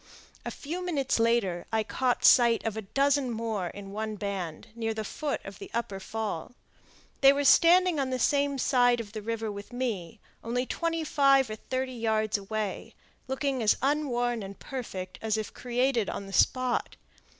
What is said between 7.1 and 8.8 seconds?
They were standing on the same